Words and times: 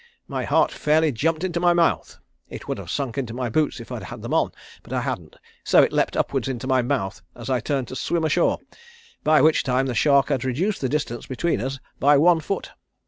My 0.27 0.45
heart 0.45 0.71
fairly 0.71 1.11
jumped 1.11 1.43
into 1.43 1.59
my 1.59 1.73
mouth. 1.73 2.17
It 2.49 2.67
would 2.67 2.79
have 2.79 2.89
sunk 2.89 3.19
into 3.19 3.35
my 3.35 3.49
boots 3.49 3.79
if 3.79 3.91
I 3.91 3.97
had 3.97 4.03
had 4.05 4.21
them 4.23 4.33
on, 4.33 4.51
but 4.81 4.93
I 4.93 5.01
hadn't, 5.01 5.35
so 5.63 5.83
it 5.83 5.93
leaped 5.93 6.17
upward 6.17 6.47
into 6.47 6.65
my 6.65 6.81
mouth 6.81 7.21
as 7.35 7.51
I 7.51 7.59
turned 7.59 7.87
to 7.89 7.95
swim 7.95 8.23
ashore, 8.23 8.57
by 9.23 9.41
which 9.43 9.61
time 9.61 9.85
the 9.85 9.93
shark 9.93 10.29
had 10.29 10.43
reduced 10.43 10.81
the 10.81 10.89
distance 10.89 11.27
between 11.27 11.61
us 11.61 11.77
by 11.99 12.17
one 12.17 12.39
foot. 12.39 12.71